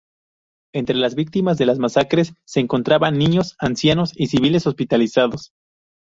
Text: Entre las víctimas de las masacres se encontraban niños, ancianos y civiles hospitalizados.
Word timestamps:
Entre 0.73 0.95
las 0.95 1.13
víctimas 1.13 1.59
de 1.59 1.67
las 1.67 1.77
masacres 1.77 2.33
se 2.43 2.59
encontraban 2.59 3.19
niños, 3.19 3.55
ancianos 3.59 4.13
y 4.15 4.25
civiles 4.29 4.65
hospitalizados. 4.65 5.53